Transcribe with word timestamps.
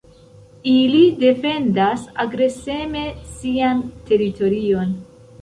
Ili 0.69 1.01
defendas 1.23 2.07
agreseme 2.23 3.05
sian 3.35 3.87
teritorion. 4.11 4.99